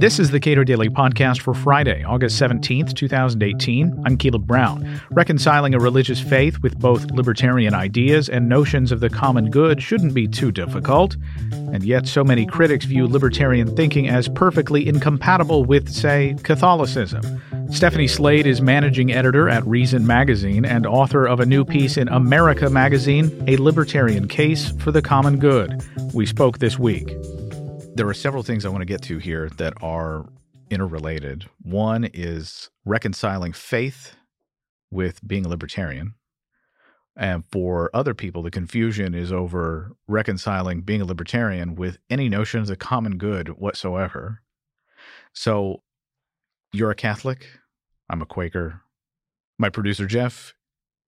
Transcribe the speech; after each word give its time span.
This 0.00 0.18
is 0.18 0.30
the 0.30 0.40
Cato 0.40 0.64
Daily 0.64 0.88
Podcast 0.88 1.42
for 1.42 1.52
Friday, 1.52 2.02
August 2.04 2.40
17th, 2.40 2.94
2018. 2.94 4.02
I'm 4.06 4.16
Caleb 4.16 4.46
Brown. 4.46 5.00
Reconciling 5.10 5.74
a 5.74 5.78
religious 5.78 6.18
faith 6.18 6.58
with 6.60 6.78
both 6.78 7.10
libertarian 7.10 7.74
ideas 7.74 8.30
and 8.30 8.48
notions 8.48 8.92
of 8.92 9.00
the 9.00 9.10
common 9.10 9.50
good 9.50 9.82
shouldn't 9.82 10.14
be 10.14 10.26
too 10.26 10.50
difficult. 10.52 11.18
And 11.50 11.84
yet, 11.84 12.06
so 12.06 12.24
many 12.24 12.46
critics 12.46 12.86
view 12.86 13.06
libertarian 13.06 13.76
thinking 13.76 14.08
as 14.08 14.26
perfectly 14.30 14.88
incompatible 14.88 15.66
with, 15.66 15.92
say, 15.92 16.34
Catholicism. 16.44 17.42
Stephanie 17.72 18.08
Slade 18.08 18.46
is 18.46 18.60
managing 18.60 19.12
editor 19.12 19.48
at 19.48 19.66
Reason 19.66 20.06
Magazine 20.06 20.64
and 20.64 20.86
author 20.86 21.26
of 21.26 21.40
a 21.40 21.46
new 21.46 21.64
piece 21.64 21.96
in 21.96 22.08
America 22.08 22.68
Magazine, 22.68 23.44
A 23.46 23.56
Libertarian 23.56 24.28
Case 24.28 24.70
for 24.78 24.92
the 24.92 25.02
Common 25.02 25.38
Good. 25.38 25.82
We 26.12 26.26
spoke 26.26 26.58
this 26.58 26.78
week 26.78 27.08
there 27.94 28.08
are 28.08 28.14
several 28.14 28.42
things 28.42 28.64
I 28.64 28.68
want 28.70 28.80
to 28.82 28.86
get 28.86 29.02
to 29.02 29.18
here 29.18 29.50
that 29.58 29.74
are 29.82 30.26
interrelated. 30.70 31.48
One 31.60 32.04
is 32.04 32.70
reconciling 32.84 33.52
faith 33.52 34.16
with 34.90 35.20
being 35.26 35.44
a 35.44 35.48
libertarian. 35.48 36.14
And 37.16 37.44
for 37.52 37.90
other 37.92 38.14
people, 38.14 38.42
the 38.42 38.50
confusion 38.50 39.14
is 39.14 39.32
over 39.32 39.92
reconciling 40.06 40.82
being 40.82 41.02
a 41.02 41.04
libertarian 41.04 41.74
with 41.74 41.98
any 42.08 42.28
notion 42.28 42.60
of 42.60 42.68
the 42.68 42.76
common 42.76 43.18
good 43.18 43.48
whatsoever. 43.50 44.40
So 45.34 45.82
you're 46.72 46.90
a 46.90 46.94
Catholic. 46.94 47.48
I'm 48.10 48.20
a 48.20 48.26
Quaker. 48.26 48.82
My 49.58 49.70
producer, 49.70 50.06
Jeff, 50.06 50.54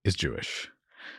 is 0.04 0.14
Jewish. 0.14 0.70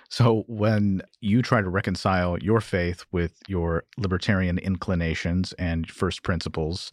So, 0.09 0.45
when 0.47 1.01
you 1.19 1.41
try 1.41 1.61
to 1.61 1.69
reconcile 1.69 2.37
your 2.39 2.61
faith 2.61 3.05
with 3.11 3.41
your 3.47 3.83
libertarian 3.97 4.57
inclinations 4.57 5.51
and 5.53 5.89
first 5.91 6.23
principles, 6.23 6.91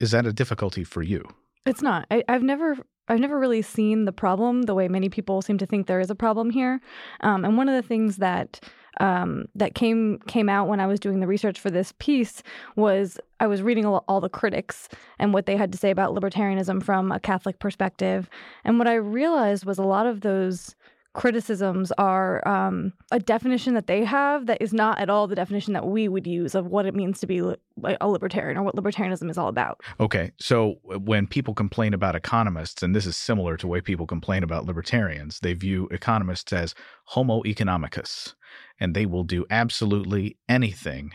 is 0.00 0.10
that 0.10 0.26
a 0.26 0.32
difficulty 0.32 0.82
for 0.82 1.02
you? 1.02 1.24
It's 1.66 1.82
not. 1.82 2.06
I, 2.10 2.24
have 2.28 2.42
never, 2.42 2.76
I've 3.08 3.20
never 3.20 3.38
really 3.38 3.62
seen 3.62 4.06
the 4.06 4.12
problem 4.12 4.62
the 4.62 4.74
way 4.74 4.88
many 4.88 5.08
people 5.08 5.40
seem 5.40 5.58
to 5.58 5.66
think 5.66 5.86
there 5.86 6.00
is 6.00 6.10
a 6.10 6.16
problem 6.16 6.50
here. 6.50 6.80
Um, 7.20 7.44
and 7.44 7.56
one 7.56 7.68
of 7.68 7.80
the 7.80 7.86
things 7.86 8.16
that 8.16 8.60
um, 8.98 9.46
that 9.54 9.74
came 9.74 10.18
came 10.26 10.48
out 10.48 10.68
when 10.68 10.80
I 10.80 10.86
was 10.86 11.00
doing 11.00 11.20
the 11.20 11.26
research 11.26 11.60
for 11.60 11.70
this 11.70 11.92
piece 11.98 12.42
was 12.76 13.18
I 13.40 13.46
was 13.46 13.62
reading 13.62 13.84
all, 13.84 14.20
the 14.20 14.28
critics 14.28 14.88
and 15.18 15.34
what 15.34 15.46
they 15.46 15.56
had 15.56 15.72
to 15.72 15.78
say 15.78 15.90
about 15.90 16.14
libertarianism 16.14 16.82
from 16.82 17.12
a 17.12 17.20
Catholic 17.20 17.58
perspective, 17.58 18.30
and 18.64 18.78
what 18.78 18.88
I 18.88 18.94
realized 18.94 19.64
was 19.66 19.78
a 19.78 19.84
lot 19.84 20.06
of 20.06 20.22
those 20.22 20.74
criticisms 21.16 21.90
are 21.92 22.46
um, 22.46 22.92
a 23.10 23.18
definition 23.18 23.72
that 23.74 23.86
they 23.86 24.04
have 24.04 24.46
that 24.46 24.60
is 24.60 24.72
not 24.72 25.00
at 25.00 25.08
all 25.08 25.26
the 25.26 25.34
definition 25.34 25.72
that 25.72 25.86
we 25.86 26.08
would 26.08 26.26
use 26.26 26.54
of 26.54 26.66
what 26.66 26.84
it 26.84 26.94
means 26.94 27.18
to 27.18 27.26
be 27.26 27.38
a 27.38 28.08
libertarian 28.08 28.58
or 28.58 28.62
what 28.62 28.76
libertarianism 28.76 29.30
is 29.30 29.38
all 29.38 29.48
about. 29.48 29.80
Okay. 29.98 30.30
So 30.38 30.76
when 30.84 31.26
people 31.26 31.54
complain 31.54 31.94
about 31.94 32.14
economists, 32.14 32.82
and 32.82 32.94
this 32.94 33.06
is 33.06 33.16
similar 33.16 33.56
to 33.56 33.62
the 33.64 33.68
way 33.68 33.80
people 33.80 34.06
complain 34.06 34.42
about 34.42 34.66
libertarians, 34.66 35.40
they 35.40 35.54
view 35.54 35.88
economists 35.90 36.52
as 36.52 36.74
homo 37.04 37.42
economicus, 37.44 38.34
and 38.78 38.94
they 38.94 39.06
will 39.06 39.24
do 39.24 39.46
absolutely 39.50 40.36
anything 40.48 41.12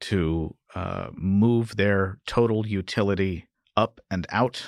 to 0.00 0.54
uh, 0.74 1.08
move 1.14 1.76
their 1.76 2.18
total 2.26 2.66
utility 2.66 3.48
up 3.76 4.00
and 4.10 4.26
out 4.30 4.66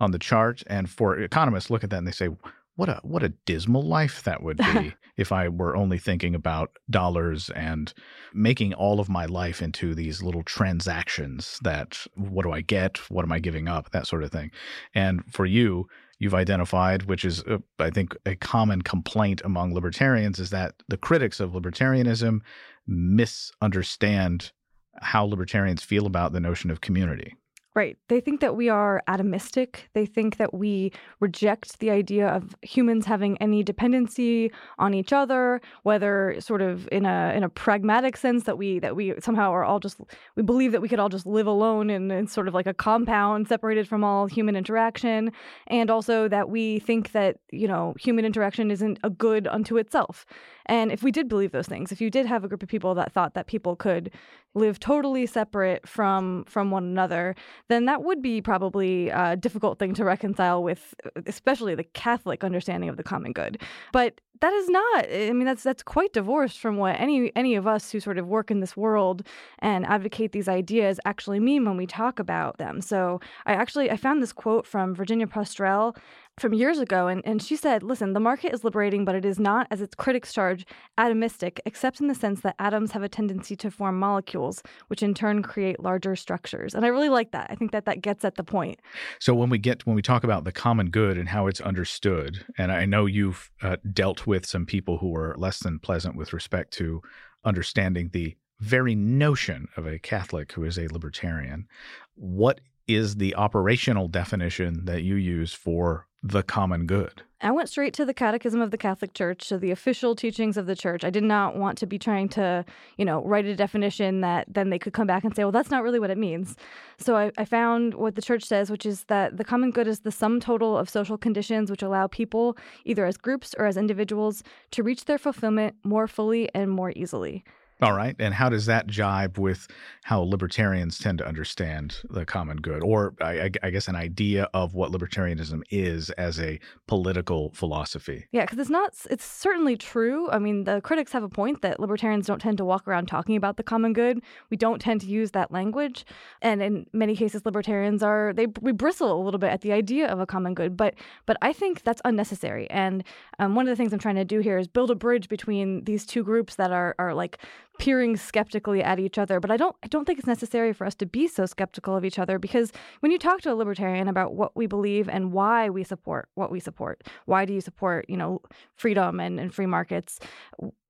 on 0.00 0.10
the 0.10 0.18
chart. 0.18 0.62
And 0.66 0.88
for 0.88 1.18
economists, 1.18 1.70
look 1.70 1.84
at 1.84 1.90
that 1.90 1.98
and 1.98 2.06
they 2.06 2.12
say, 2.12 2.30
what 2.76 2.88
a 2.88 3.00
what 3.02 3.22
a 3.22 3.34
dismal 3.44 3.82
life 3.82 4.22
that 4.22 4.42
would 4.42 4.56
be 4.56 4.94
if 5.18 5.32
I 5.32 5.48
were 5.48 5.76
only 5.76 5.98
thinking 5.98 6.34
about 6.34 6.70
dollars 6.88 7.50
and 7.50 7.92
making 8.32 8.72
all 8.72 9.00
of 9.00 9.08
my 9.10 9.26
life 9.26 9.60
into 9.60 9.94
these 9.94 10.22
little 10.22 10.42
transactions 10.42 11.58
that 11.62 11.98
what 12.14 12.44
do 12.44 12.52
I 12.52 12.62
get, 12.62 12.96
what 13.10 13.24
am 13.24 13.32
I 13.32 13.38
giving 13.38 13.68
up, 13.68 13.90
that 13.90 14.06
sort 14.06 14.24
of 14.24 14.32
thing. 14.32 14.50
And 14.94 15.22
for 15.30 15.44
you, 15.44 15.88
you've 16.20 16.34
identified, 16.34 17.04
which 17.04 17.24
is 17.24 17.42
uh, 17.44 17.58
I 17.80 17.90
think 17.90 18.16
a 18.24 18.36
common 18.36 18.82
complaint 18.82 19.42
among 19.44 19.74
libertarians, 19.74 20.38
is 20.38 20.50
that 20.50 20.74
the 20.88 20.96
critics 20.96 21.40
of 21.40 21.50
libertarianism 21.50 22.40
misunderstand 22.86 24.52
how 25.00 25.24
libertarians 25.24 25.82
feel 25.82 26.06
about 26.06 26.32
the 26.32 26.40
notion 26.40 26.70
of 26.70 26.80
community. 26.80 27.34
Right. 27.72 27.96
They 28.08 28.18
think 28.18 28.40
that 28.40 28.56
we 28.56 28.68
are 28.68 29.00
atomistic. 29.08 29.82
They 29.94 30.04
think 30.04 30.38
that 30.38 30.52
we 30.52 30.90
reject 31.20 31.78
the 31.78 31.90
idea 31.90 32.26
of 32.26 32.56
humans 32.62 33.06
having 33.06 33.38
any 33.38 33.62
dependency 33.62 34.50
on 34.80 34.92
each 34.92 35.12
other, 35.12 35.60
whether 35.84 36.34
sort 36.40 36.62
of 36.62 36.88
in 36.90 37.06
a 37.06 37.32
in 37.36 37.44
a 37.44 37.48
pragmatic 37.48 38.16
sense 38.16 38.42
that 38.44 38.58
we 38.58 38.80
that 38.80 38.96
we 38.96 39.14
somehow 39.20 39.52
are 39.52 39.62
all 39.62 39.78
just 39.78 40.00
we 40.34 40.42
believe 40.42 40.72
that 40.72 40.82
we 40.82 40.88
could 40.88 40.98
all 40.98 41.08
just 41.08 41.26
live 41.26 41.46
alone 41.46 41.90
in, 41.90 42.10
in 42.10 42.26
sort 42.26 42.48
of 42.48 42.54
like 42.54 42.66
a 42.66 42.74
compound 42.74 43.46
separated 43.46 43.86
from 43.86 44.02
all 44.02 44.26
human 44.26 44.56
interaction, 44.56 45.30
and 45.68 45.90
also 45.90 46.26
that 46.26 46.50
we 46.50 46.80
think 46.80 47.12
that 47.12 47.36
you 47.52 47.68
know 47.68 47.94
human 48.00 48.24
interaction 48.24 48.72
isn't 48.72 48.98
a 49.04 49.10
good 49.10 49.46
unto 49.46 49.76
itself. 49.76 50.26
And 50.66 50.90
if 50.90 51.02
we 51.02 51.12
did 51.12 51.28
believe 51.28 51.52
those 51.52 51.66
things, 51.66 51.92
if 51.92 52.00
you 52.00 52.10
did 52.10 52.26
have 52.26 52.44
a 52.44 52.48
group 52.48 52.62
of 52.62 52.68
people 52.68 52.94
that 52.96 53.12
thought 53.12 53.34
that 53.34 53.46
people 53.46 53.76
could 53.76 54.10
live 54.54 54.80
totally 54.80 55.26
separate 55.26 55.88
from 55.88 56.44
from 56.46 56.70
one 56.70 56.84
another, 56.84 57.36
then 57.70 57.86
that 57.86 58.02
would 58.02 58.20
be 58.20 58.40
probably 58.40 59.08
a 59.08 59.36
difficult 59.36 59.78
thing 59.78 59.94
to 59.94 60.04
reconcile 60.04 60.62
with, 60.62 60.94
especially 61.26 61.74
the 61.74 61.84
Catholic 61.84 62.44
understanding 62.44 62.88
of 62.88 62.96
the 62.96 63.02
common 63.02 63.32
good. 63.32 63.60
But 63.92 64.20
that 64.40 64.52
is 64.54 64.68
not. 64.68 65.06
I 65.10 65.32
mean, 65.32 65.44
that's 65.44 65.62
that's 65.62 65.82
quite 65.82 66.12
divorced 66.12 66.58
from 66.58 66.76
what 66.78 66.98
any 66.98 67.30
any 67.36 67.54
of 67.54 67.66
us 67.66 67.90
who 67.90 68.00
sort 68.00 68.18
of 68.18 68.26
work 68.26 68.50
in 68.50 68.60
this 68.60 68.76
world 68.76 69.22
and 69.58 69.86
advocate 69.86 70.32
these 70.32 70.48
ideas 70.48 70.98
actually 71.04 71.40
mean 71.40 71.64
when 71.64 71.76
we 71.76 71.86
talk 71.86 72.18
about 72.18 72.58
them. 72.58 72.80
So 72.80 73.20
I 73.46 73.52
actually 73.52 73.90
I 73.90 73.96
found 73.96 74.22
this 74.22 74.32
quote 74.32 74.66
from 74.66 74.94
Virginia 74.94 75.26
Postrel 75.26 75.96
from 76.40 76.54
years 76.54 76.78
ago, 76.78 77.06
and, 77.06 77.22
and 77.24 77.42
she 77.42 77.56
said, 77.56 77.82
Listen, 77.82 78.12
the 78.12 78.20
market 78.20 78.52
is 78.52 78.64
liberating, 78.64 79.04
but 79.04 79.14
it 79.14 79.24
is 79.24 79.38
not, 79.38 79.66
as 79.70 79.80
its 79.80 79.94
critics 79.94 80.32
charge, 80.32 80.64
atomistic, 80.98 81.58
except 81.66 82.00
in 82.00 82.08
the 82.08 82.14
sense 82.14 82.40
that 82.40 82.56
atoms 82.58 82.92
have 82.92 83.02
a 83.02 83.08
tendency 83.08 83.54
to 83.56 83.70
form 83.70 83.98
molecules, 83.98 84.62
which 84.88 85.02
in 85.02 85.14
turn 85.14 85.42
create 85.42 85.80
larger 85.80 86.16
structures. 86.16 86.74
And 86.74 86.84
I 86.84 86.88
really 86.88 87.08
like 87.08 87.32
that. 87.32 87.48
I 87.50 87.54
think 87.54 87.72
that 87.72 87.84
that 87.84 88.00
gets 88.00 88.24
at 88.24 88.36
the 88.36 88.44
point. 88.44 88.80
So 89.18 89.34
when 89.34 89.50
we 89.50 89.58
get 89.58 89.86
when 89.86 89.96
we 89.96 90.02
talk 90.02 90.24
about 90.24 90.44
the 90.44 90.52
common 90.52 90.90
good 90.90 91.18
and 91.18 91.28
how 91.28 91.46
it's 91.46 91.60
understood, 91.60 92.44
and 92.58 92.72
I 92.72 92.86
know 92.86 93.06
you've 93.06 93.50
uh, 93.62 93.76
dealt 93.92 94.26
with 94.26 94.46
some 94.46 94.66
people 94.66 94.98
who 94.98 95.14
are 95.14 95.34
less 95.36 95.58
than 95.58 95.78
pleasant 95.78 96.16
with 96.16 96.32
respect 96.32 96.72
to 96.74 97.02
understanding 97.44 98.10
the 98.12 98.36
very 98.60 98.94
notion 98.94 99.68
of 99.76 99.86
a 99.86 99.98
Catholic 99.98 100.52
who 100.52 100.64
is 100.64 100.78
a 100.78 100.92
libertarian. 100.92 101.66
What 102.14 102.60
is 102.86 103.16
the 103.16 103.34
operational 103.36 104.08
definition 104.08 104.84
that 104.84 105.02
you 105.02 105.14
use 105.14 105.52
for 105.52 106.06
the 106.22 106.42
common 106.42 106.86
good? 106.86 107.22
I 107.42 107.50
went 107.52 107.70
straight 107.70 107.94
to 107.94 108.04
the 108.04 108.12
Catechism 108.12 108.60
of 108.60 108.70
the 108.70 108.76
Catholic 108.76 109.14
Church, 109.14 109.44
so 109.44 109.56
the 109.56 109.70
official 109.70 110.14
teachings 110.14 110.58
of 110.58 110.66
the 110.66 110.76
church. 110.76 111.04
I 111.04 111.10
did 111.10 111.22
not 111.22 111.56
want 111.56 111.78
to 111.78 111.86
be 111.86 111.98
trying 111.98 112.28
to, 112.30 112.66
you 112.98 113.04
know, 113.06 113.22
write 113.24 113.46
a 113.46 113.56
definition 113.56 114.20
that 114.20 114.46
then 114.46 114.68
they 114.68 114.78
could 114.78 114.92
come 114.92 115.06
back 115.06 115.24
and 115.24 115.34
say, 115.34 115.42
well, 115.44 115.52
that's 115.52 115.70
not 115.70 115.82
really 115.82 115.98
what 115.98 116.10
it 116.10 116.18
means. 116.18 116.56
So 116.98 117.16
I, 117.16 117.32
I 117.38 117.46
found 117.46 117.94
what 117.94 118.14
the 118.14 118.20
church 118.20 118.44
says, 118.44 118.70
which 118.70 118.84
is 118.84 119.04
that 119.04 119.38
the 119.38 119.44
common 119.44 119.70
good 119.70 119.88
is 119.88 120.00
the 120.00 120.12
sum 120.12 120.38
total 120.38 120.76
of 120.76 120.90
social 120.90 121.16
conditions 121.16 121.70
which 121.70 121.82
allow 121.82 122.08
people, 122.08 122.58
either 122.84 123.06
as 123.06 123.16
groups 123.16 123.54
or 123.58 123.64
as 123.64 123.78
individuals, 123.78 124.42
to 124.72 124.82
reach 124.82 125.06
their 125.06 125.18
fulfillment 125.18 125.76
more 125.82 126.06
fully 126.06 126.54
and 126.54 126.70
more 126.70 126.92
easily. 126.94 127.42
All 127.82 127.94
right. 127.94 128.14
And 128.18 128.34
how 128.34 128.48
does 128.48 128.66
that 128.66 128.86
jibe 128.86 129.38
with 129.38 129.66
how 130.04 130.20
libertarians 130.20 130.98
tend 130.98 131.18
to 131.18 131.26
understand 131.26 131.96
the 132.10 132.26
common 132.26 132.58
good, 132.58 132.82
or 132.82 133.14
I, 133.20 133.50
I 133.62 133.70
guess 133.70 133.88
an 133.88 133.96
idea 133.96 134.48
of 134.52 134.74
what 134.74 134.92
libertarianism 134.92 135.62
is 135.70 136.10
as 136.10 136.38
a 136.40 136.58
political 136.86 137.52
philosophy? 137.54 138.26
Yeah, 138.32 138.42
because 138.42 138.58
it's 138.58 138.70
not, 138.70 138.94
it's 139.10 139.24
certainly 139.24 139.76
true. 139.76 140.28
I 140.30 140.38
mean, 140.38 140.64
the 140.64 140.80
critics 140.80 141.12
have 141.12 141.22
a 141.22 141.28
point 141.28 141.62
that 141.62 141.80
libertarians 141.80 142.26
don't 142.26 142.40
tend 142.40 142.58
to 142.58 142.64
walk 142.64 142.86
around 142.86 143.06
talking 143.06 143.36
about 143.36 143.56
the 143.56 143.62
common 143.62 143.92
good. 143.92 144.20
We 144.50 144.56
don't 144.56 144.80
tend 144.80 145.00
to 145.02 145.06
use 145.06 145.30
that 145.30 145.52
language. 145.52 146.04
And 146.42 146.60
in 146.62 146.86
many 146.92 147.16
cases, 147.16 147.46
libertarians 147.46 148.02
are, 148.02 148.32
they, 148.34 148.46
we 148.60 148.72
bristle 148.72 149.20
a 149.20 149.22
little 149.22 149.38
bit 149.38 149.50
at 149.50 149.62
the 149.62 149.72
idea 149.72 150.08
of 150.08 150.20
a 150.20 150.26
common 150.26 150.54
good. 150.54 150.76
But, 150.76 150.94
but 151.24 151.36
I 151.40 151.52
think 151.52 151.82
that's 151.82 152.02
unnecessary. 152.04 152.68
And 152.70 153.04
um, 153.38 153.54
one 153.54 153.66
of 153.66 153.72
the 153.72 153.76
things 153.76 153.92
I'm 153.92 153.98
trying 153.98 154.16
to 154.16 154.24
do 154.24 154.40
here 154.40 154.58
is 154.58 154.68
build 154.68 154.90
a 154.90 154.94
bridge 154.94 155.28
between 155.28 155.84
these 155.84 156.04
two 156.04 156.24
groups 156.24 156.56
that 156.56 156.72
are, 156.72 156.94
are 156.98 157.14
like, 157.14 157.38
peering 157.80 158.16
skeptically 158.16 158.82
at 158.82 158.98
each 158.98 159.16
other. 159.18 159.40
But 159.40 159.50
I 159.50 159.56
don't 159.56 159.74
I 159.82 159.88
don't 159.88 160.04
think 160.04 160.18
it's 160.18 160.28
necessary 160.28 160.72
for 160.72 160.86
us 160.86 160.94
to 160.96 161.06
be 161.06 161.26
so 161.26 161.46
skeptical 161.46 161.96
of 161.96 162.04
each 162.04 162.18
other 162.18 162.38
because 162.38 162.72
when 163.00 163.10
you 163.10 163.18
talk 163.18 163.40
to 163.42 163.52
a 163.52 163.54
libertarian 163.54 164.06
about 164.06 164.34
what 164.34 164.54
we 164.54 164.66
believe 164.66 165.08
and 165.08 165.32
why 165.32 165.70
we 165.70 165.82
support 165.82 166.28
what 166.34 166.52
we 166.52 166.60
support, 166.60 167.02
why 167.24 167.44
do 167.44 167.52
you 167.52 167.60
support, 167.60 168.04
you 168.08 168.16
know, 168.16 168.42
freedom 168.76 169.18
and, 169.18 169.40
and 169.40 169.54
free 169.54 169.66
markets? 169.66 170.20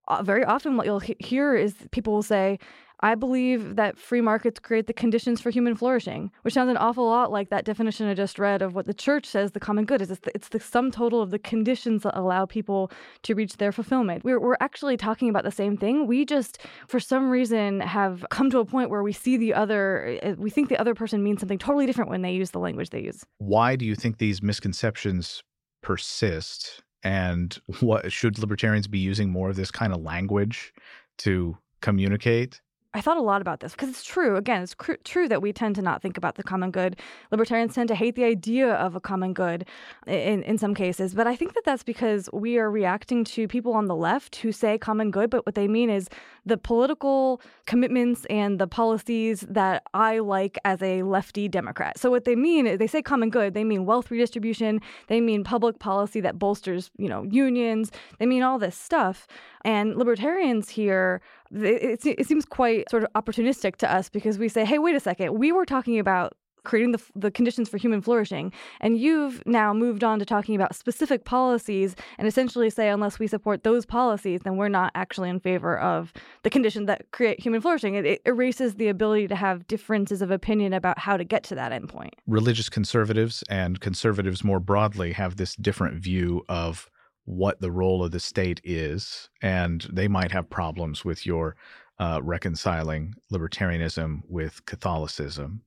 Uh, 0.08 0.22
very 0.24 0.44
often 0.44 0.76
what 0.76 0.84
you'll 0.86 0.98
he- 0.98 1.16
hear 1.20 1.54
is 1.54 1.74
people 1.92 2.12
will 2.12 2.22
say, 2.22 2.58
I 3.02 3.14
believe 3.14 3.76
that 3.76 3.98
free 3.98 4.20
markets 4.20 4.60
create 4.60 4.86
the 4.86 4.92
conditions 4.92 5.40
for 5.40 5.50
human 5.50 5.74
flourishing, 5.74 6.30
which 6.42 6.54
sounds 6.54 6.70
an 6.70 6.76
awful 6.76 7.06
lot 7.06 7.32
like 7.32 7.48
that 7.50 7.64
definition 7.64 8.06
I 8.06 8.14
just 8.14 8.38
read 8.38 8.62
of 8.62 8.74
what 8.74 8.86
the 8.86 8.94
church 8.94 9.26
says 9.26 9.52
the 9.52 9.60
common 9.60 9.86
good 9.86 10.02
is. 10.02 10.10
It's 10.10 10.20
the, 10.20 10.30
it's 10.34 10.48
the 10.48 10.60
sum 10.60 10.90
total 10.90 11.22
of 11.22 11.30
the 11.30 11.38
conditions 11.38 12.02
that 12.02 12.18
allow 12.18 12.46
people 12.46 12.90
to 13.22 13.34
reach 13.34 13.56
their 13.56 13.72
fulfillment. 13.72 14.24
We're, 14.24 14.38
we're 14.38 14.56
actually 14.60 14.96
talking 14.96 15.28
about 15.28 15.44
the 15.44 15.50
same 15.50 15.76
thing. 15.76 16.06
We 16.06 16.24
just, 16.24 16.58
for 16.88 17.00
some 17.00 17.30
reason, 17.30 17.80
have 17.80 18.24
come 18.30 18.50
to 18.50 18.58
a 18.58 18.64
point 18.64 18.90
where 18.90 19.02
we 19.02 19.12
see 19.12 19.36
the 19.36 19.54
other, 19.54 20.18
eh, 20.22 20.34
we 20.36 20.50
think 20.50 20.68
the 20.68 20.80
other 20.80 20.94
person 20.94 21.22
means 21.22 21.40
something 21.40 21.58
totally 21.58 21.86
different 21.86 22.10
when 22.10 22.22
they 22.22 22.32
use 22.32 22.50
the 22.50 22.58
language 22.58 22.90
they 22.90 23.00
use. 23.00 23.24
Why 23.38 23.76
do 23.76 23.86
you 23.86 23.94
think 23.94 24.18
these 24.18 24.42
misconceptions 24.42 25.42
persist? 25.82 26.82
And 27.02 27.58
what 27.80 28.12
should 28.12 28.38
libertarians 28.38 28.88
be 28.88 28.98
using 28.98 29.30
more 29.30 29.48
of 29.48 29.56
this 29.56 29.70
kind 29.70 29.94
of 29.94 30.02
language 30.02 30.72
to 31.18 31.56
communicate? 31.80 32.60
I 32.92 33.00
thought 33.00 33.16
a 33.16 33.22
lot 33.22 33.40
about 33.40 33.60
this 33.60 33.72
because 33.72 33.88
it's 33.88 34.02
true. 34.02 34.36
Again, 34.36 34.62
it's 34.62 34.74
cr- 34.74 34.94
true 35.04 35.28
that 35.28 35.40
we 35.40 35.52
tend 35.52 35.76
to 35.76 35.82
not 35.82 36.02
think 36.02 36.16
about 36.16 36.34
the 36.34 36.42
common 36.42 36.72
good. 36.72 36.96
Libertarians 37.30 37.74
tend 37.74 37.88
to 37.88 37.94
hate 37.94 38.16
the 38.16 38.24
idea 38.24 38.74
of 38.74 38.96
a 38.96 39.00
common 39.00 39.32
good 39.32 39.64
in, 40.08 40.42
in 40.42 40.58
some 40.58 40.74
cases. 40.74 41.14
But 41.14 41.28
I 41.28 41.36
think 41.36 41.54
that 41.54 41.64
that's 41.64 41.84
because 41.84 42.28
we 42.32 42.58
are 42.58 42.68
reacting 42.68 43.22
to 43.24 43.46
people 43.46 43.74
on 43.74 43.86
the 43.86 43.94
left 43.94 44.36
who 44.36 44.50
say 44.50 44.76
common 44.76 45.12
good, 45.12 45.30
but 45.30 45.46
what 45.46 45.54
they 45.54 45.68
mean 45.68 45.88
is 45.88 46.08
the 46.44 46.56
political 46.56 47.40
commitments 47.66 48.24
and 48.28 48.58
the 48.58 48.66
policies 48.66 49.42
that 49.48 49.84
I 49.94 50.18
like 50.18 50.58
as 50.64 50.82
a 50.82 51.04
lefty 51.04 51.48
Democrat. 51.48 51.96
So 51.96 52.10
what 52.10 52.24
they 52.24 52.34
mean 52.34 52.66
is 52.66 52.78
they 52.78 52.88
say 52.88 53.02
common 53.02 53.30
good, 53.30 53.54
they 53.54 53.62
mean 53.62 53.86
wealth 53.86 54.10
redistribution, 54.10 54.80
they 55.06 55.20
mean 55.20 55.44
public 55.44 55.78
policy 55.78 56.20
that 56.22 56.40
bolsters, 56.40 56.90
you 56.96 57.08
know, 57.08 57.22
unions, 57.22 57.92
they 58.18 58.26
mean 58.26 58.42
all 58.42 58.58
this 58.58 58.76
stuff. 58.76 59.28
And 59.64 59.96
libertarians 59.96 60.68
here, 60.68 61.20
it, 61.52 62.04
it, 62.04 62.18
it 62.20 62.26
seems 62.26 62.44
quite 62.44 62.88
sort 62.90 63.04
of 63.04 63.12
opportunistic 63.14 63.76
to 63.76 63.92
us 63.92 64.08
because 64.08 64.38
we 64.38 64.48
say, 64.48 64.64
hey, 64.64 64.78
wait 64.78 64.94
a 64.94 65.00
second, 65.00 65.38
we 65.38 65.52
were 65.52 65.66
talking 65.66 65.98
about 65.98 66.34
creating 66.64 66.92
the, 66.92 67.02
the 67.14 67.30
conditions 67.30 67.68
for 67.68 67.78
human 67.78 68.00
flourishing. 68.00 68.52
And 68.80 68.98
you've 68.98 69.42
now 69.46 69.72
moved 69.72 70.04
on 70.04 70.18
to 70.18 70.24
talking 70.24 70.54
about 70.54 70.74
specific 70.74 71.24
policies 71.24 71.96
and 72.18 72.28
essentially 72.28 72.70
say, 72.70 72.88
unless 72.88 73.18
we 73.18 73.26
support 73.26 73.62
those 73.62 73.86
policies, 73.86 74.40
then 74.44 74.56
we're 74.56 74.68
not 74.68 74.92
actually 74.94 75.30
in 75.30 75.40
favor 75.40 75.78
of 75.78 76.12
the 76.42 76.50
conditions 76.50 76.86
that 76.86 77.10
create 77.12 77.40
human 77.40 77.60
flourishing. 77.60 77.94
It, 77.94 78.06
it 78.06 78.22
erases 78.26 78.74
the 78.74 78.88
ability 78.88 79.28
to 79.28 79.36
have 79.36 79.66
differences 79.68 80.22
of 80.22 80.30
opinion 80.30 80.72
about 80.72 80.98
how 80.98 81.16
to 81.16 81.24
get 81.24 81.44
to 81.44 81.54
that 81.54 81.72
endpoint. 81.72 82.10
Religious 82.26 82.68
conservatives 82.68 83.42
and 83.48 83.80
conservatives 83.80 84.44
more 84.44 84.60
broadly 84.60 85.12
have 85.12 85.36
this 85.36 85.56
different 85.56 86.02
view 86.02 86.44
of 86.48 86.90
what 87.24 87.60
the 87.60 87.70
role 87.70 88.02
of 88.04 88.10
the 88.10 88.20
state 88.20 88.60
is, 88.64 89.28
and 89.42 89.86
they 89.92 90.08
might 90.08 90.32
have 90.32 90.50
problems 90.50 91.04
with 91.04 91.26
your 91.26 91.56
uh, 91.98 92.20
reconciling 92.22 93.14
libertarianism 93.32 94.22
with 94.28 94.64
Catholicism. 94.66 95.62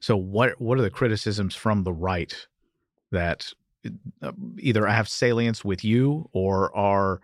So, 0.00 0.16
what 0.16 0.60
what 0.60 0.78
are 0.78 0.82
the 0.82 0.90
criticisms 0.90 1.54
from 1.54 1.84
the 1.84 1.92
right 1.92 2.34
that 3.12 3.52
uh, 4.22 4.32
either 4.58 4.86
have 4.86 5.08
salience 5.08 5.64
with 5.64 5.84
you 5.84 6.28
or 6.32 6.74
are 6.76 7.20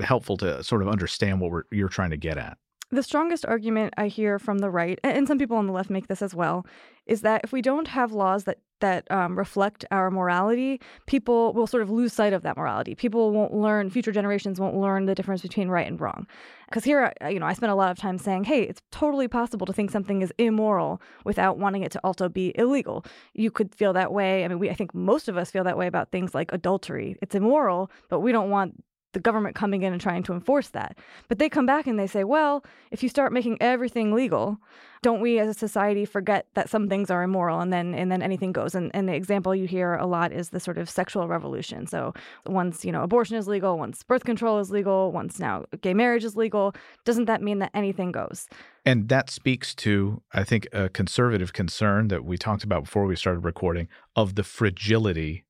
helpful 0.00 0.36
to 0.38 0.62
sort 0.62 0.82
of 0.82 0.88
understand 0.88 1.40
what 1.40 1.64
you're 1.70 1.88
trying 1.88 2.10
to 2.10 2.16
get 2.16 2.38
at? 2.38 2.58
The 2.92 3.02
strongest 3.02 3.46
argument 3.46 3.94
I 3.96 4.08
hear 4.08 4.38
from 4.38 4.58
the 4.58 4.68
right, 4.68 5.00
and 5.02 5.26
some 5.26 5.38
people 5.38 5.56
on 5.56 5.66
the 5.66 5.72
left 5.72 5.88
make 5.88 6.08
this 6.08 6.20
as 6.20 6.34
well, 6.34 6.66
is 7.06 7.22
that 7.22 7.40
if 7.42 7.50
we 7.50 7.62
don't 7.62 7.88
have 7.88 8.12
laws 8.12 8.44
that 8.44 8.58
that 8.80 9.10
um, 9.10 9.38
reflect 9.38 9.84
our 9.90 10.10
morality, 10.10 10.80
people 11.06 11.54
will 11.54 11.66
sort 11.68 11.82
of 11.82 11.88
lose 11.88 12.12
sight 12.12 12.32
of 12.32 12.42
that 12.42 12.56
morality. 12.56 12.94
People 12.94 13.30
won't 13.30 13.54
learn, 13.54 13.88
future 13.88 14.12
generations 14.12 14.60
won't 14.60 14.76
learn 14.76 15.06
the 15.06 15.14
difference 15.14 15.40
between 15.40 15.68
right 15.68 15.86
and 15.86 16.00
wrong. 16.00 16.26
Because 16.68 16.82
here, 16.82 17.12
you 17.30 17.38
know, 17.38 17.46
I 17.46 17.52
spend 17.52 17.70
a 17.70 17.76
lot 17.76 17.92
of 17.92 17.96
time 17.96 18.18
saying, 18.18 18.44
hey, 18.44 18.62
it's 18.62 18.82
totally 18.90 19.28
possible 19.28 19.66
to 19.66 19.72
think 19.72 19.92
something 19.92 20.20
is 20.20 20.32
immoral 20.36 21.00
without 21.24 21.58
wanting 21.58 21.84
it 21.84 21.92
to 21.92 22.00
also 22.02 22.28
be 22.28 22.52
illegal. 22.56 23.04
You 23.34 23.52
could 23.52 23.72
feel 23.72 23.92
that 23.92 24.12
way. 24.12 24.44
I 24.44 24.48
mean, 24.48 24.58
we, 24.58 24.68
I 24.68 24.74
think 24.74 24.92
most 24.94 25.28
of 25.28 25.36
us 25.36 25.50
feel 25.50 25.62
that 25.62 25.78
way 25.78 25.86
about 25.86 26.10
things 26.10 26.34
like 26.34 26.52
adultery. 26.52 27.16
It's 27.22 27.36
immoral, 27.36 27.88
but 28.08 28.18
we 28.18 28.32
don't 28.32 28.50
want 28.50 28.82
the 29.12 29.20
government 29.20 29.54
coming 29.54 29.82
in 29.82 29.92
and 29.92 30.00
trying 30.00 30.22
to 30.24 30.32
enforce 30.32 30.68
that. 30.68 30.96
But 31.28 31.38
they 31.38 31.48
come 31.48 31.66
back 31.66 31.86
and 31.86 31.98
they 31.98 32.06
say, 32.06 32.24
well, 32.24 32.64
if 32.90 33.02
you 33.02 33.08
start 33.08 33.32
making 33.32 33.58
everything 33.60 34.12
legal, 34.12 34.58
don't 35.02 35.20
we 35.20 35.38
as 35.38 35.48
a 35.48 35.54
society 35.54 36.04
forget 36.04 36.46
that 36.54 36.70
some 36.70 36.88
things 36.88 37.10
are 37.10 37.22
immoral 37.22 37.60
and 37.60 37.72
then 37.72 37.92
and 37.92 38.10
then 38.10 38.22
anything 38.22 38.52
goes? 38.52 38.74
And, 38.74 38.90
and 38.94 39.08
the 39.08 39.14
example 39.14 39.54
you 39.54 39.66
hear 39.66 39.94
a 39.94 40.06
lot 40.06 40.32
is 40.32 40.50
the 40.50 40.60
sort 40.60 40.78
of 40.78 40.88
sexual 40.88 41.26
revolution. 41.26 41.86
So 41.86 42.14
once, 42.46 42.84
you 42.84 42.92
know, 42.92 43.02
abortion 43.02 43.36
is 43.36 43.48
legal, 43.48 43.78
once 43.78 44.02
birth 44.02 44.24
control 44.24 44.60
is 44.60 44.70
legal, 44.70 45.10
once 45.10 45.40
now 45.40 45.64
gay 45.80 45.92
marriage 45.92 46.24
is 46.24 46.36
legal, 46.36 46.74
doesn't 47.04 47.24
that 47.24 47.42
mean 47.42 47.58
that 47.58 47.72
anything 47.74 48.12
goes? 48.12 48.48
And 48.84 49.08
that 49.08 49.28
speaks 49.28 49.74
to, 49.76 50.22
I 50.32 50.44
think, 50.44 50.68
a 50.72 50.88
conservative 50.88 51.52
concern 51.52 52.08
that 52.08 52.24
we 52.24 52.38
talked 52.38 52.64
about 52.64 52.84
before 52.84 53.04
we 53.06 53.16
started 53.16 53.40
recording 53.40 53.88
of 54.14 54.36
the 54.36 54.44
fragility 54.44 55.44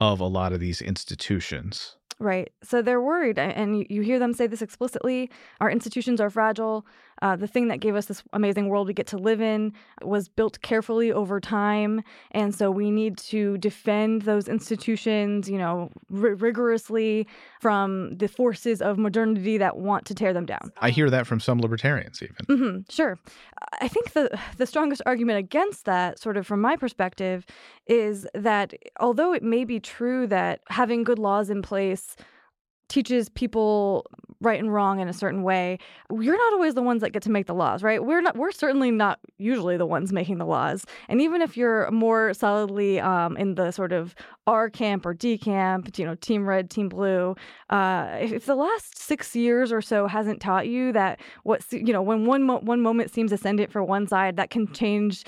of 0.00 0.20
a 0.20 0.26
lot 0.26 0.52
of 0.52 0.60
these 0.60 0.82
institutions. 0.82 1.96
Right. 2.20 2.52
So 2.62 2.80
they're 2.80 3.00
worried, 3.00 3.38
and 3.38 3.84
you 3.90 4.02
hear 4.02 4.18
them 4.18 4.32
say 4.32 4.46
this 4.46 4.62
explicitly. 4.62 5.30
Our 5.60 5.70
institutions 5.70 6.20
are 6.20 6.30
fragile. 6.30 6.86
Uh, 7.24 7.34
the 7.34 7.46
thing 7.46 7.68
that 7.68 7.80
gave 7.80 7.96
us 7.96 8.04
this 8.04 8.22
amazing 8.34 8.68
world 8.68 8.86
we 8.86 8.92
get 8.92 9.06
to 9.06 9.16
live 9.16 9.40
in 9.40 9.72
was 10.02 10.28
built 10.28 10.60
carefully 10.60 11.10
over 11.10 11.40
time, 11.40 12.02
and 12.32 12.54
so 12.54 12.70
we 12.70 12.90
need 12.90 13.16
to 13.16 13.56
defend 13.56 14.22
those 14.22 14.46
institutions, 14.46 15.48
you 15.48 15.56
know, 15.56 15.90
r- 16.12 16.34
rigorously 16.34 17.26
from 17.62 18.10
the 18.18 18.28
forces 18.28 18.82
of 18.82 18.98
modernity 18.98 19.56
that 19.56 19.78
want 19.78 20.04
to 20.04 20.14
tear 20.14 20.34
them 20.34 20.44
down. 20.44 20.70
I 20.82 20.90
hear 20.90 21.08
that 21.08 21.26
from 21.26 21.40
some 21.40 21.60
libertarians, 21.60 22.22
even. 22.22 22.36
Mm-hmm, 22.46 22.80
sure, 22.90 23.18
I 23.80 23.88
think 23.88 24.12
the 24.12 24.38
the 24.58 24.66
strongest 24.66 25.00
argument 25.06 25.38
against 25.38 25.86
that, 25.86 26.18
sort 26.18 26.36
of 26.36 26.46
from 26.46 26.60
my 26.60 26.76
perspective, 26.76 27.46
is 27.86 28.26
that 28.34 28.74
although 29.00 29.32
it 29.32 29.42
may 29.42 29.64
be 29.64 29.80
true 29.80 30.26
that 30.26 30.60
having 30.68 31.04
good 31.04 31.18
laws 31.18 31.48
in 31.48 31.62
place 31.62 32.16
teaches 32.88 33.30
people 33.30 34.04
right 34.44 34.60
and 34.60 34.72
wrong 34.72 35.00
in 35.00 35.08
a 35.08 35.12
certain 35.12 35.42
way 35.42 35.78
you're 36.10 36.36
not 36.36 36.52
always 36.52 36.74
the 36.74 36.82
ones 36.82 37.00
that 37.00 37.10
get 37.10 37.22
to 37.22 37.30
make 37.30 37.46
the 37.46 37.54
laws 37.54 37.82
right 37.82 38.04
we're 38.04 38.20
not 38.20 38.36
we're 38.36 38.52
certainly 38.52 38.90
not 38.90 39.18
usually 39.38 39.76
the 39.76 39.86
ones 39.86 40.12
making 40.12 40.38
the 40.38 40.44
laws 40.44 40.84
and 41.08 41.20
even 41.20 41.42
if 41.42 41.56
you're 41.56 41.90
more 41.90 42.34
solidly 42.34 43.00
um, 43.00 43.36
in 43.36 43.54
the 43.54 43.70
sort 43.70 43.92
of 43.92 44.14
r 44.46 44.68
camp 44.70 45.06
or 45.06 45.14
d 45.14 45.38
camp 45.38 45.98
you 45.98 46.04
know 46.04 46.14
team 46.16 46.46
red 46.48 46.70
team 46.70 46.88
blue 46.88 47.34
uh, 47.70 48.16
if, 48.20 48.32
if, 48.32 48.46
the 48.46 48.54
last 48.54 48.98
six 48.98 49.34
years 49.34 49.72
or 49.72 49.80
so 49.80 50.06
hasn't 50.06 50.40
taught 50.40 50.68
you 50.68 50.92
that 50.92 51.18
what 51.42 51.62
you 51.72 51.92
know 51.92 52.02
when 52.02 52.26
one 52.26 52.42
mo- 52.42 52.60
one 52.60 52.80
moment 52.80 53.12
seems 53.12 53.32
ascendant 53.32 53.72
for 53.72 53.82
one 53.82 54.06
side 54.06 54.36
that 54.36 54.50
can 54.50 54.72
change 54.72 55.24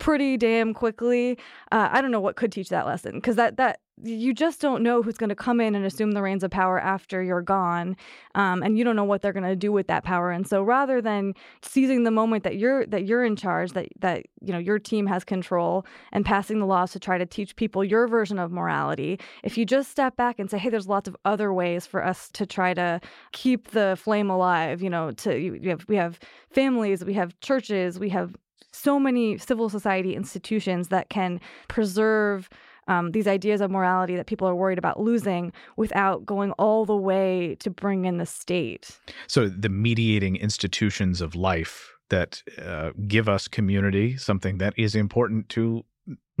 pretty 0.00 0.36
damn 0.36 0.74
quickly. 0.74 1.38
Uh, 1.70 1.88
I 1.92 2.00
don't 2.00 2.10
know 2.10 2.20
what 2.20 2.34
could 2.34 2.50
teach 2.50 2.70
that 2.70 2.86
lesson 2.86 3.14
because 3.14 3.36
that 3.36 3.56
that 3.58 3.78
you 4.02 4.32
just 4.32 4.60
don't 4.60 4.82
know 4.82 5.02
who's 5.02 5.16
going 5.16 5.28
to 5.28 5.34
come 5.34 5.60
in 5.60 5.74
and 5.74 5.84
assume 5.84 6.12
the 6.12 6.22
reins 6.22 6.42
of 6.42 6.50
power 6.50 6.78
after 6.78 7.22
you're 7.22 7.42
gone, 7.42 7.96
um, 8.34 8.62
and 8.62 8.78
you 8.78 8.84
don't 8.84 8.96
know 8.96 9.04
what 9.04 9.22
they're 9.22 9.32
going 9.32 9.44
to 9.44 9.56
do 9.56 9.72
with 9.72 9.86
that 9.88 10.04
power. 10.04 10.30
And 10.30 10.46
so, 10.46 10.62
rather 10.62 11.00
than 11.00 11.34
seizing 11.62 12.04
the 12.04 12.10
moment 12.10 12.44
that 12.44 12.56
you're 12.56 12.86
that 12.86 13.04
you're 13.04 13.24
in 13.24 13.36
charge, 13.36 13.72
that 13.72 13.88
that 14.00 14.26
you 14.40 14.52
know 14.52 14.58
your 14.58 14.78
team 14.78 15.06
has 15.06 15.24
control, 15.24 15.84
and 16.12 16.24
passing 16.24 16.58
the 16.58 16.66
laws 16.66 16.92
to 16.92 17.00
try 17.00 17.18
to 17.18 17.26
teach 17.26 17.56
people 17.56 17.84
your 17.84 18.06
version 18.06 18.38
of 18.38 18.50
morality, 18.50 19.18
if 19.42 19.56
you 19.58 19.64
just 19.64 19.90
step 19.90 20.16
back 20.16 20.38
and 20.38 20.50
say, 20.50 20.58
"Hey, 20.58 20.70
there's 20.70 20.88
lots 20.88 21.08
of 21.08 21.16
other 21.24 21.52
ways 21.52 21.86
for 21.86 22.04
us 22.04 22.30
to 22.32 22.46
try 22.46 22.74
to 22.74 23.00
keep 23.32 23.70
the 23.70 23.96
flame 24.00 24.30
alive," 24.30 24.82
you 24.82 24.90
know, 24.90 25.10
to 25.12 25.38
you 25.38 25.70
have 25.70 25.84
we 25.88 25.96
have 25.96 26.18
families, 26.50 27.04
we 27.04 27.14
have 27.14 27.38
churches, 27.40 27.98
we 27.98 28.08
have 28.10 28.34
so 28.72 28.98
many 28.98 29.36
civil 29.38 29.68
society 29.68 30.14
institutions 30.14 30.88
that 30.88 31.10
can 31.10 31.40
preserve 31.68 32.48
um, 32.90 33.12
these 33.12 33.28
ideas 33.28 33.60
of 33.60 33.70
morality 33.70 34.16
that 34.16 34.26
people 34.26 34.48
are 34.48 34.54
worried 34.54 34.78
about 34.78 34.98
losing 35.00 35.52
without 35.76 36.26
going 36.26 36.50
all 36.52 36.84
the 36.84 36.96
way 36.96 37.56
to 37.60 37.70
bring 37.70 38.04
in 38.04 38.18
the 38.18 38.26
state. 38.26 38.98
So, 39.28 39.48
the 39.48 39.68
mediating 39.68 40.36
institutions 40.36 41.20
of 41.20 41.34
life 41.36 41.92
that 42.08 42.42
uh, 42.60 42.90
give 43.06 43.28
us 43.28 43.46
community, 43.46 44.16
something 44.16 44.58
that 44.58 44.74
is 44.76 44.96
important 44.96 45.48
to 45.50 45.84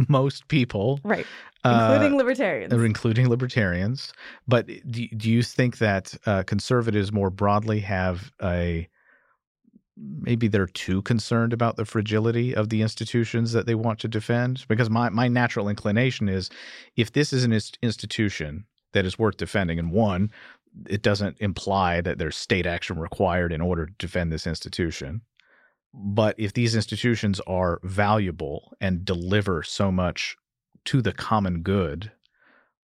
most 0.08 0.48
people. 0.48 0.98
Right. 1.04 1.26
Including 1.64 2.14
uh, 2.14 2.16
libertarians. 2.16 2.72
Including 2.72 3.28
libertarians. 3.28 4.12
But 4.48 4.66
do, 4.66 5.06
do 5.16 5.30
you 5.30 5.42
think 5.42 5.78
that 5.78 6.16
uh, 6.26 6.42
conservatives 6.42 7.12
more 7.12 7.30
broadly 7.30 7.78
have 7.80 8.32
a 8.42 8.88
maybe 10.00 10.48
they're 10.48 10.66
too 10.66 11.02
concerned 11.02 11.52
about 11.52 11.76
the 11.76 11.84
fragility 11.84 12.54
of 12.54 12.68
the 12.68 12.82
institutions 12.82 13.52
that 13.52 13.66
they 13.66 13.74
want 13.74 13.98
to 14.00 14.08
defend? 14.08 14.64
Because 14.68 14.90
my, 14.90 15.08
my 15.10 15.28
natural 15.28 15.68
inclination 15.68 16.28
is 16.28 16.50
if 16.96 17.12
this 17.12 17.32
is 17.32 17.44
an 17.44 17.52
institution 17.82 18.64
that 18.92 19.04
is 19.04 19.18
worth 19.18 19.36
defending 19.36 19.78
and 19.78 19.92
one 19.92 20.30
it 20.86 21.02
doesn't 21.02 21.36
imply 21.40 22.00
that 22.00 22.18
there's 22.18 22.36
state 22.36 22.66
action 22.66 22.98
required 22.98 23.52
in 23.52 23.60
order 23.60 23.86
to 23.86 23.92
defend 23.98 24.32
this 24.32 24.46
institution. 24.46 25.22
But 25.92 26.36
if 26.38 26.52
these 26.52 26.76
institutions 26.76 27.40
are 27.46 27.80
valuable 27.82 28.72
and 28.80 29.04
deliver 29.04 29.62
so 29.62 29.90
much 29.90 30.36
to 30.86 31.02
the 31.02 31.12
common 31.12 31.62
good 31.62 32.12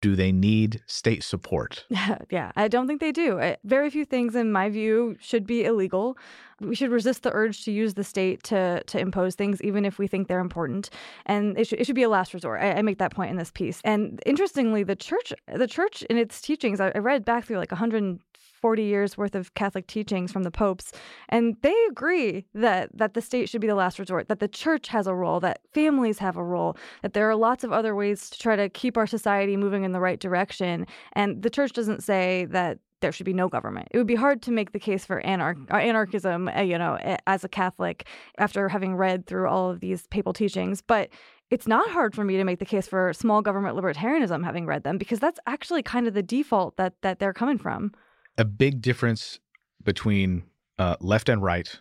do 0.05 0.15
they 0.15 0.33
need 0.33 0.83
state 0.87 1.25
support? 1.25 1.87
yeah, 2.31 2.53
I 2.57 2.69
don't 2.69 2.87
think 2.87 3.01
they 3.01 3.11
do. 3.11 3.39
Uh, 3.39 3.57
very 3.65 3.89
few 3.89 4.05
things, 4.05 4.35
in 4.35 4.53
my 4.53 4.69
view, 4.69 5.17
should 5.19 5.47
be 5.47 5.65
illegal. 5.65 6.19
We 6.61 6.75
should 6.75 6.91
resist 6.91 7.23
the 7.23 7.33
urge 7.33 7.65
to 7.65 7.73
use 7.73 7.95
the 7.95 8.05
state 8.05 8.43
to 8.51 8.83
to 8.85 8.99
impose 8.99 9.35
things, 9.35 9.63
even 9.63 9.87
if 9.87 9.99
we 9.99 10.07
think 10.07 10.29
they're 10.29 10.41
important. 10.41 10.91
And 11.25 11.59
it 11.59 11.67
should, 11.69 11.81
it 11.81 11.87
should 11.87 11.95
be 11.95 12.03
a 12.03 12.11
last 12.11 12.35
resort. 12.35 12.61
I, 12.61 12.73
I 12.73 12.83
make 12.83 12.99
that 12.99 13.15
point 13.15 13.31
in 13.31 13.39
this 13.39 13.51
piece. 13.51 13.81
And 13.83 14.21
interestingly, 14.27 14.83
the 14.83 14.95
church, 14.95 15.33
the 15.49 15.67
church 15.67 16.03
in 16.11 16.19
its 16.19 16.43
teachings, 16.43 16.81
I, 16.81 16.93
I 16.95 16.99
read 16.99 17.25
back 17.25 17.47
through 17.47 17.57
like 17.57 17.71
100 17.71 18.21
40 18.65 18.83
years 18.83 19.19
worth 19.19 19.35
of 19.35 19.53
Catholic 19.53 19.87
teachings 19.87 20.33
from 20.33 20.43
the 20.43 20.51
popes, 20.51 20.91
and 21.29 21.55
they 21.61 21.77
agree 21.91 22.47
that 22.55 22.89
that 22.97 23.13
the 23.13 23.21
state 23.21 23.47
should 23.47 23.61
be 23.61 23.67
the 23.67 23.75
last 23.75 23.99
resort, 23.99 24.29
that 24.29 24.41
the 24.41 24.49
church 24.49 24.89
has 24.89 25.07
a 25.07 25.15
role, 25.15 25.39
that 25.41 25.61
families 25.75 26.19
have 26.19 26.39
a 26.39 26.43
role, 26.43 26.75
that 27.03 27.13
there 27.13 27.29
are 27.29 27.37
lots 27.37 27.63
of 27.63 27.75
other 27.75 27.95
ways 27.95 28.31
to 28.31 28.39
try 28.39 28.57
to 28.57 28.71
keep 28.71 28.97
our 28.97 29.07
society 29.07 29.59
moving 29.59 29.85
in 29.85 29.93
the 29.93 30.01
right 30.01 30.19
direction. 30.19 30.87
And 31.13 31.43
the 31.43 31.51
church 31.51 31.75
doesn't 31.75 32.03
say 32.03 32.47
that 32.53 32.79
there 33.03 33.13
should 33.13 33.27
be 33.27 33.35
no 33.35 33.51
government. 33.51 33.89
It 33.91 33.99
would 33.99 34.07
be 34.07 34.15
hard 34.15 34.41
to 34.41 34.51
make 34.51 34.73
the 34.73 34.81
case 34.81 35.05
for 35.05 35.21
anarch- 35.27 35.71
uh, 35.71 35.77
anarchism, 35.77 36.49
uh, 36.49 36.63
you 36.63 36.79
know, 36.79 36.97
as 37.27 37.45
a 37.45 37.51
Catholic 37.51 38.07
after 38.39 38.71
having 38.71 38.97
read 38.97 39.27
through 39.27 39.47
all 39.47 39.71
of 39.71 39.81
these 39.81 40.07
papal 40.07 40.33
teachings, 40.33 40.81
but 40.81 41.11
it's 41.51 41.67
not 41.67 41.91
hard 41.91 42.15
for 42.15 42.25
me 42.25 42.39
to 42.39 42.45
make 42.45 42.61
the 42.61 42.65
case 42.65 42.89
for 42.89 43.13
small 43.13 43.43
government 43.43 43.77
libertarianism 43.77 44.43
having 44.43 44.65
read 44.65 44.85
them 44.85 44.97
because 44.97 45.21
that's 45.21 45.39
actually 45.47 45.83
kind 45.83 46.07
of 46.09 46.15
the 46.15 46.23
default 46.23 46.79
that 46.79 46.95
that 47.03 47.19
they're 47.19 47.35
coming 47.35 47.59
from 47.59 47.93
a 48.39 48.45
big 48.45 48.83
difference 48.83 49.39
between 49.83 50.45
uh, 50.79 50.97
left 51.01 51.29
and 51.29 51.43
right 51.43 51.81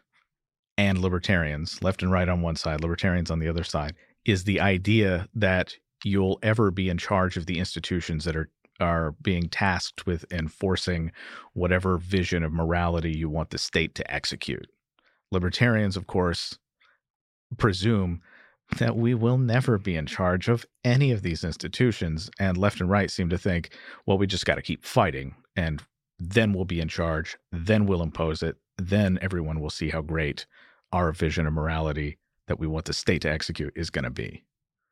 and 0.78 1.00
libertarians, 1.00 1.82
left 1.82 2.02
and 2.02 2.12
right 2.12 2.30
on 2.30 2.42
one 2.42 2.56
side, 2.56 2.82
libertarians 2.82 3.32
on 3.32 3.40
the 3.40 3.48
other 3.48 3.64
side, 3.64 3.96
is 4.26 4.44
the 4.44 4.60
idea 4.60 5.28
that 5.36 5.76
you'll 6.04 6.40
ever 6.44 6.72
be 6.72 6.90
in 6.90 6.98
charge 6.98 7.38
of 7.38 7.46
the 7.46 7.60
institutions 7.60 8.26
that 8.26 8.36
are 8.36 8.50
are 8.80 9.12
being 9.22 9.48
tasked 9.50 10.06
with 10.08 10.26
enforcing 10.32 11.12
whatever 11.54 11.98
vision 11.98 12.44
of 12.44 12.52
morality 12.52 13.16
you 13.16 13.30
want 13.30 13.52
the 13.52 13.58
state 13.58 13.94
to 13.96 14.14
execute. 14.14 14.68
Libertarians, 15.32 15.96
of 15.96 16.08
course, 16.08 16.58
presume 17.58 18.22
that 18.78 18.96
we 18.96 19.14
will 19.14 19.38
never 19.38 19.78
be 19.78 19.96
in 19.96 20.06
charge 20.06 20.50
of 20.50 20.66
any 20.84 21.12
of 21.12 21.22
these 21.22 21.44
institutions. 21.44 22.30
And 22.40 22.58
left 22.58 22.82
and 22.82 22.90
right 22.90 23.12
seem 23.12 23.30
to 23.30 23.38
think, 23.38 23.76
well, 24.06 24.18
we 24.18 24.26
just 24.26 24.46
got 24.46 24.56
to 24.56 24.62
keep 24.62 24.84
fighting 24.84 25.36
and 25.56 25.82
then 26.20 26.54
we'll 26.54 26.66
be 26.66 26.80
in 26.80 26.88
charge, 26.88 27.38
then 27.52 27.86
we'll 27.86 28.02
impose 28.02 28.44
it, 28.44 28.58
then 28.78 29.20
everyone 29.22 29.60
will 29.60 29.70
see 29.70 29.90
how 29.90 30.02
great 30.02 30.46
our 30.92 31.12
vision 31.12 31.48
of 31.48 31.54
morality 31.54 32.18
that 32.48 32.60
we 32.60 32.68
want 32.68 32.86
the 32.86 32.94
state 32.94 33.22
to 33.22 33.32
execute 33.32 33.74
is 33.76 33.90
going 33.90 34.04
to 34.04 34.12
be. 34.12 34.44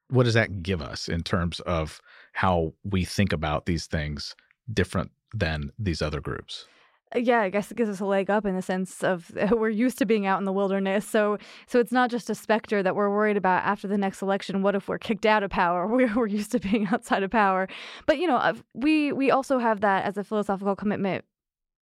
What 0.10 0.24
does 0.24 0.34
that 0.34 0.64
give 0.64 0.82
us 0.82 1.08
in 1.08 1.24
terms 1.24 1.60
of 1.62 2.02
how 2.34 2.74
we 2.84 3.06
think 3.06 3.32
about 3.34 3.66
these 3.66 3.88
things 3.88 4.36
different 4.74 5.12
than 5.34 5.72
these 5.80 6.02
other 6.02 6.22
groups? 6.22 6.66
Uh, 7.16 7.20
yeah, 7.20 7.42
I 7.42 7.50
guess 7.50 7.72
it 7.72 7.78
gives 7.78 7.90
us 7.90 8.00
a 8.00 8.06
leg 8.06 8.30
up 8.30 8.46
in 8.46 8.56
the 8.56 8.62
sense 8.62 9.04
of 9.04 9.32
we're 9.52 9.70
used 9.70 9.98
to 10.00 10.06
being 10.06 10.26
out 10.26 10.40
in 10.40 10.46
the 10.46 10.54
wilderness. 10.54 11.08
So 11.08 11.38
so 11.68 11.80
it's 11.80 11.92
not 11.92 12.10
just 12.10 12.30
a 12.30 12.36
specter 12.36 12.84
that 12.84 12.96
we're 12.96 13.10
worried 13.10 13.38
about 13.38 13.64
after 13.64 13.88
the 13.88 13.98
next 13.98 14.22
election. 14.22 14.62
What 14.62 14.76
if 14.76 14.88
we're 14.88 14.98
kicked 14.98 15.26
out 15.26 15.44
of 15.44 15.52
power? 15.52 15.88
We're, 15.92 16.14
we're 16.16 16.28
used 16.28 16.52
to 16.52 16.60
being 16.60 16.88
outside 16.92 17.24
of 17.24 17.32
power. 17.32 17.68
But 18.06 18.18
you 18.18 18.28
know, 18.28 18.54
we 18.74 19.12
we 19.12 19.32
also 19.32 19.60
have 19.60 19.82
that 19.82 20.06
as 20.06 20.18
a 20.18 20.24
philosophical 20.24 20.76
commitment 20.76 21.26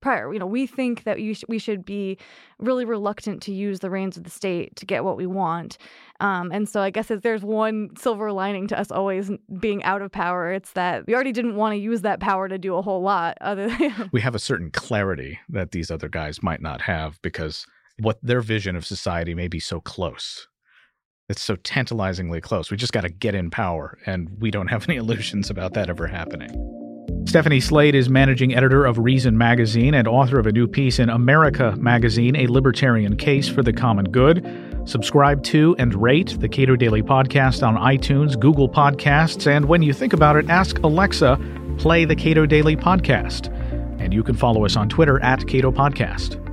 prior. 0.01 0.33
You 0.33 0.39
know, 0.39 0.47
we 0.47 0.67
think 0.67 1.05
that 1.05 1.19
sh- 1.35 1.45
we 1.49 1.59
should 1.59 1.85
be 1.85 2.19
really 2.59 2.85
reluctant 2.85 3.43
to 3.43 3.53
use 3.53 3.81
the 3.81 3.91
reins 3.91 4.17
of 4.17 4.25
the 4.25 4.31
state 4.31 4.77
to 4.77 4.87
get 4.87 5.05
what 5.05 5.17
we 5.17 5.27
want. 5.27 5.79
Um, 6.21 6.51
and 6.53 6.69
so 6.69 6.81
I 6.81 6.91
guess 6.91 7.11
if 7.11 7.23
there's 7.23 7.43
one 7.43 7.91
silver 7.97 8.33
lining 8.33 8.67
to 8.69 8.79
us 8.79 8.91
always 8.91 9.31
being 9.61 9.83
out 9.85 10.03
of 10.03 10.11
power, 10.13 10.53
it's 10.53 10.73
that 10.73 11.07
we 11.07 11.15
already 11.15 11.33
didn't 11.33 11.57
want 11.57 11.73
to 11.73 11.79
use 11.79 12.03
that 12.03 12.21
power 12.21 12.49
to 12.49 12.59
do 12.59 12.77
a 12.77 12.83
whole 12.83 13.03
lot. 13.03 13.39
Other 13.41 13.69
than 13.79 14.11
we 14.13 14.21
have 14.21 14.35
a 14.35 14.41
certain 14.41 14.71
clarity 14.71 15.39
that 15.49 15.73
these 15.73 15.91
other 15.91 16.09
guys 16.09 16.43
might 16.43 16.61
not 16.61 16.83
have 16.83 17.21
because 17.23 17.67
what 18.01 18.19
their 18.23 18.41
vision 18.41 18.77
of 18.77 18.87
society 18.87 19.35
may 19.35 19.49
be 19.49 19.61
so 19.61 19.81
close. 19.81 20.47
It's 21.29 21.43
so 21.43 21.57
tantalizingly 21.57 22.41
close. 22.41 22.71
We 22.71 22.79
just 22.79 22.93
got 22.93 23.03
to 23.03 23.11
get 23.11 23.35
in 23.35 23.51
power, 23.51 23.99
and 24.07 24.31
we 24.41 24.51
don't 24.51 24.69
have 24.69 24.89
any 24.89 24.97
illusions 24.97 25.51
about 25.51 25.75
that 25.75 25.91
ever 25.91 26.07
happening. 26.07 26.78
Stephanie 27.29 27.61
Slade 27.61 27.95
is 27.95 28.09
managing 28.09 28.55
editor 28.55 28.87
of 28.87 28.97
Reason 28.97 29.37
magazine 29.37 29.93
and 29.93 30.09
author 30.09 30.39
of 30.39 30.47
a 30.47 30.51
new 30.51 30.67
piece 30.67 30.99
in 30.99 31.11
America 31.11 31.77
magazine, 31.77 32.35
A 32.35 32.47
Libertarian 32.47 33.19
Case 33.19 33.47
for 33.47 33.63
the 33.63 33.71
Common 33.71 34.07
Good. 34.07 34.47
Subscribe 34.87 35.43
to 35.45 35.77
and 35.79 35.95
rate 35.95 36.39
the 36.41 36.49
Cato 36.49 36.75
Daily 36.75 37.03
Podcast 37.03 37.63
on 37.63 37.77
iTunes, 37.77 38.41
Google 38.41 38.67
Podcasts, 38.67 39.47
and 39.47 39.67
when 39.67 39.83
you 39.83 39.93
think 39.93 40.15
about 40.15 40.37
it, 40.37 40.49
ask 40.49 40.79
Alexa, 40.79 41.39
play 41.77 42.07
the 42.07 42.17
Cato 42.17 42.47
Daily 42.47 42.77
Podcast. 42.77 43.53
And 44.01 44.15
you 44.15 44.23
can 44.23 44.35
follow 44.35 44.65
us 44.65 44.75
on 44.75 44.89
Twitter 44.89 45.23
at 45.23 45.47
Cato 45.47 45.71
Podcast. 45.71 46.48